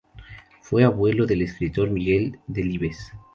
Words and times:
Fue 0.63 0.83
abuelo 0.83 1.27
del 1.27 1.43
escritor 1.43 1.91
Miguel 1.91 2.39
Delibes. 2.47 3.11